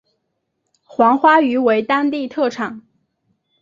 [0.83, 2.81] 黄花鱼为当地特产。